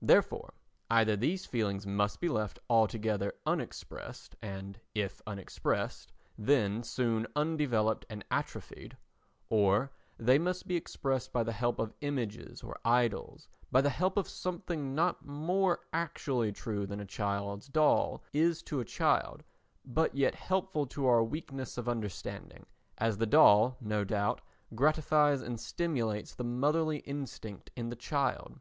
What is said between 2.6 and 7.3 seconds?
altogether unexpressed and, if unexpressed, then soon